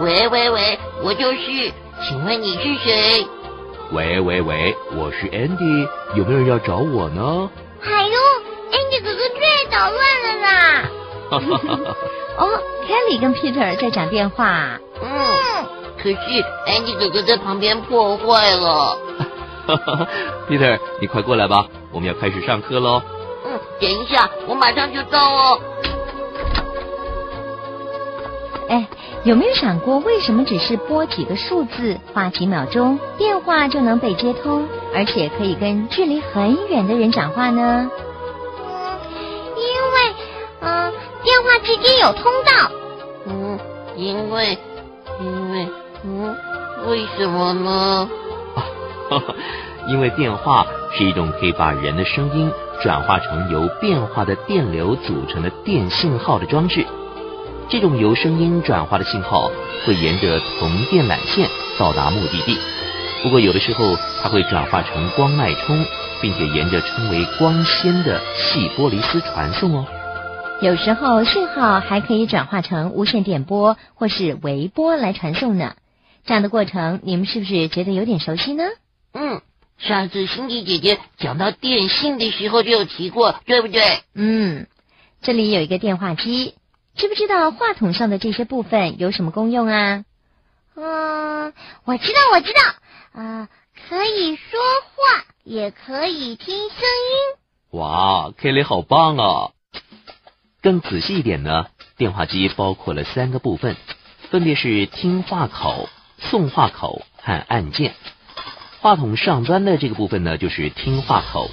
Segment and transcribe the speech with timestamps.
[0.00, 3.26] 喂喂喂，我就是，请问你是谁？
[3.92, 7.50] 喂喂喂，我是 Andy，有没有人要找我呢？
[7.84, 8.18] 哎呦
[8.72, 10.90] ，Andy 哥哥最捣乱了啦！
[11.30, 11.96] 哈哈哈哈
[12.38, 12.48] 哦
[12.88, 14.78] ，Kelly 跟 Peter 在讲电话。
[15.02, 15.08] 嗯，
[16.02, 16.16] 可是
[16.66, 18.98] Andy 哥哥在旁边破坏了。
[19.66, 20.08] 哈 哈
[20.48, 23.02] ，Peter，你快过来吧，我们要开始上课喽。
[23.44, 25.60] 嗯，等一下，我马上就到哦。
[28.68, 28.86] 哎，
[29.24, 37.90] 有没有想过，为什么只是拨几个数字，花几秒钟，电话就能被接通，而且可以跟距离很远的人讲话呢？
[38.64, 38.98] 嗯，
[39.56, 40.14] 因为，
[40.60, 42.70] 嗯，电话之间有通道。
[43.26, 43.58] 嗯，
[43.96, 44.58] 因为，
[45.20, 45.68] 因为，
[46.04, 46.36] 嗯，
[46.88, 48.08] 为什么呢？
[49.88, 52.50] 因为电话是一种可以把人的声音
[52.82, 56.86] 转化成由变化的电流组成的电信号的装置。
[57.72, 59.50] 这种由声音转化的信号
[59.86, 62.58] 会沿着铜电缆线到达目的地。
[63.22, 65.82] 不过有的时候它会转化成光脉冲，
[66.20, 69.86] 并且沿着称为光纤的细玻璃丝传送哦。
[70.60, 75.74] 有时候信号还可以转化成无线电波或是微波来传送呢。
[76.26, 78.64] 这样的过程，你们是不是觉得有点熟悉呢？
[79.14, 79.40] 嗯，
[79.78, 83.80] 上次辛迪姐姐讲到电信的时候就有提过，对不对？
[84.14, 84.66] 嗯，
[85.22, 86.52] 这里有一个电话机，
[86.94, 90.04] 知不知道话筒上的这些部分有什么功用啊？
[90.74, 91.52] 嗯，
[91.84, 93.48] 我知道，我知道，啊、
[93.88, 94.60] 可以说
[94.94, 97.78] 话，也可以听声音。
[97.78, 99.50] 哇，Kelly 好棒啊！
[100.62, 103.76] 更仔细一点呢，电话机包括了三个部分，
[104.30, 107.94] 分别是听话口、送话口和按键。
[108.80, 111.50] 话筒上端的这个部分呢，就是听话口，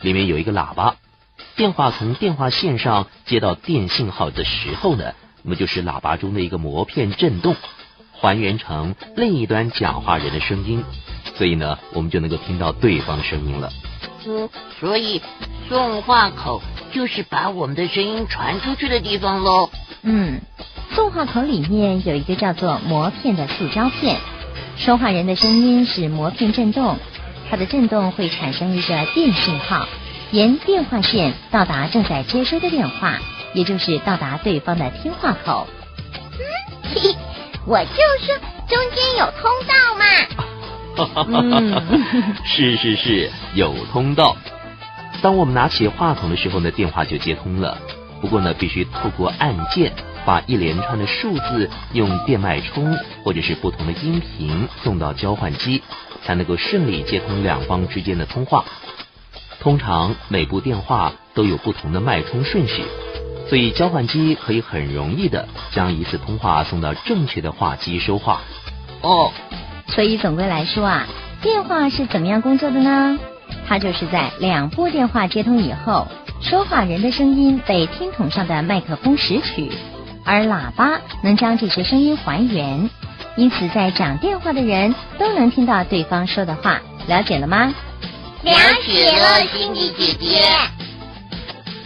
[0.00, 0.96] 里面有一个喇叭。
[1.54, 5.12] 电话从电话线上接到电信号的时候呢，
[5.42, 7.56] 那么就是喇叭中的一个膜片震动，
[8.12, 10.82] 还原成另一端讲话人的声音，
[11.36, 13.70] 所以呢，我们就能够听到对方的声音了。
[14.26, 14.48] 嗯，
[14.80, 15.20] 所以
[15.68, 16.62] 送话口
[16.92, 19.68] 就是把我们的声音传出去的地方喽。
[20.02, 20.40] 嗯，
[20.94, 24.16] 送话口里面有一个叫做膜片的塑胶片，
[24.76, 26.96] 说话人的声音是膜片震动，
[27.50, 29.86] 它的震动会产生一个电信号，
[30.32, 33.18] 沿电话线到达正在接收的电话，
[33.52, 35.68] 也就是到达对方的听话口。
[36.14, 36.40] 嗯
[36.82, 37.14] 嘿，
[37.66, 38.34] 我就说
[38.66, 40.06] 中间有通道嘛。
[41.42, 44.34] 嗯是是是，有通道。
[45.20, 47.76] 当我们拿起话筒的时候呢，电话就接通了。
[48.22, 49.92] 不过呢，必须透过按键，
[50.24, 55.82] 把一连串的数字用电脉冲或者是不同的音频送到交换机，
[56.24, 58.64] 才能够顺利接通两方之间的通话。
[59.62, 62.82] 通常每部电话都有不同的脉冲顺序，
[63.48, 68.40] 所以交换机可以很容易的将一次通话送到正确的话机收话。
[69.02, 69.30] 哦，
[69.86, 71.06] 所以总归来说啊，
[71.40, 73.16] 电话是怎么样工作的呢？
[73.68, 76.08] 它就是在两部电话接通以后，
[76.40, 79.70] 说话人的声音被听筒上的麦克风拾取，
[80.24, 82.90] 而喇叭能将这些声音还原，
[83.36, 86.80] 因此在讲电话的人都能听到对方说的话。
[87.06, 87.72] 了解了吗？
[88.42, 88.54] 了
[88.84, 90.50] 解了，辛迪姐姐。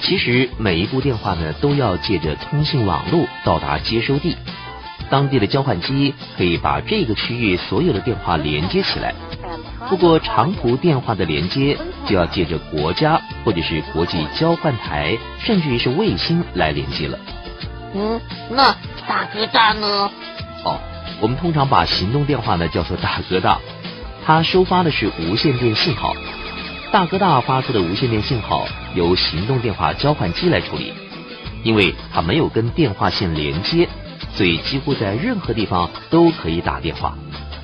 [0.00, 4.36] 其实每一部电话呢，都要借着通信网络到达接收地。
[5.10, 9.14] 当地的交换机可以把这个区域所有的电话连接起来。
[9.88, 17.18] 不过长途电话的连接就要借着国家或者是国际交换台，甚至于是卫星来连接了。
[17.94, 18.74] 嗯，那
[19.06, 20.10] 大哥大呢？
[20.64, 20.80] 哦，
[21.20, 23.58] 我们通常把行动电话呢叫做大哥大，
[24.24, 26.16] 它收发的是无线电信号。
[26.92, 30.92] 大哥大发出的无线电信号由行动电话交换机来处理，
[31.62, 33.88] 因为它没有跟电话线连接，
[34.32, 37.14] 所以几乎在任何地方都可以打电话。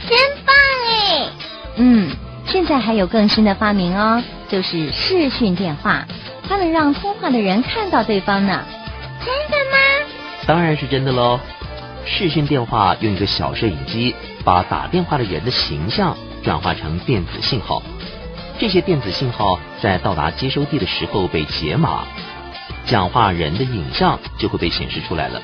[0.09, 0.55] 真棒
[0.89, 1.29] 哎！
[1.77, 2.11] 嗯，
[2.47, 6.05] 现在还有更新的发明哦，就是视讯电话，
[6.49, 8.63] 它能让通话的人看到对方呢。
[9.25, 10.07] 真的吗？
[10.47, 11.41] 当然是真的喽。
[12.05, 14.15] 视讯电话用一个小摄影机
[14.45, 17.81] 把打电话的人的形象转化成电子信号，
[18.63, 22.05] 这些电子信号在到达接收地的时候被解码，
[22.87, 25.43] 讲话人的影像就会被显示出来了。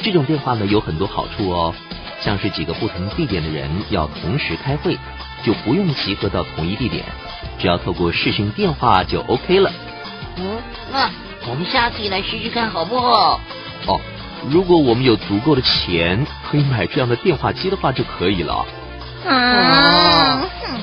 [0.00, 1.74] 这种电话呢有很多好处哦，
[2.20, 4.96] 像是几个不同地点的人要同时开会，
[5.42, 7.04] 就不用集合到同一地点，
[7.58, 9.72] 只要透过视讯电话就 OK 了。
[10.36, 10.62] 嗯，
[10.92, 11.10] 那
[11.48, 13.40] 我们下次也来试试看好不好？
[13.88, 14.00] 哦，
[14.48, 18.64] 如果我们有足够的钱可以买这样的电话机的话就可以了。
[19.26, 20.80] 啊，哼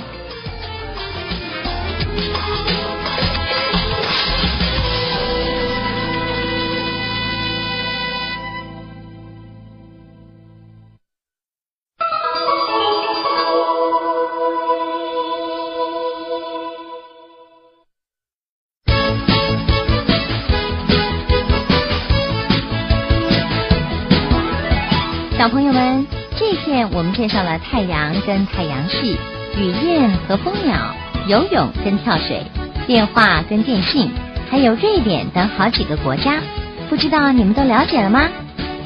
[25.37, 29.19] 小朋友们，这天我们介绍了太阳跟太阳系、
[29.55, 30.95] 雨燕和蜂鸟、
[31.27, 32.41] 游泳跟跳水、
[32.87, 34.11] 电话跟电信，
[34.49, 36.41] 还有瑞典等好几个国家。
[36.89, 38.27] 不知道你们都了解了吗？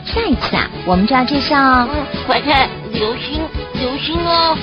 [0.04, 3.40] 下一次啊，我们就要介绍嗯，快看，流星，
[3.80, 4.58] 流星哦！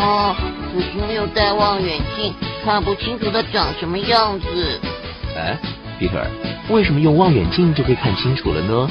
[0.00, 0.36] 哦，
[0.74, 2.34] 可惜没有带望远镜，
[2.64, 4.80] 看不清楚它长什么样子。
[5.36, 5.56] 哎，
[5.96, 6.26] 皮特，
[6.70, 8.90] 为什么用望远镜就可以看清楚了呢？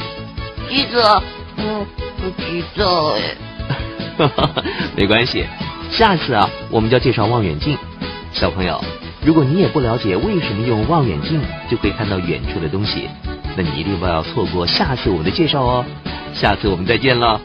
[0.70, 1.22] 这个，
[1.58, 1.86] 嗯，
[2.32, 3.36] 不知道哎。
[4.96, 5.46] 没关系，
[5.90, 7.78] 下次啊，我们就要介绍望远镜。
[8.32, 8.84] 小朋友，
[9.26, 13.10] 如果你也不了解为什么用望远镜就可以看到远处的东西，
[13.56, 15.86] 那你一定不要错过下次我们的介绍哦。
[16.34, 17.40] 下次我们再见了。